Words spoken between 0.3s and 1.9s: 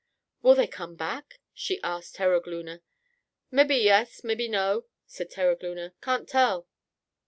"Will they come back?" she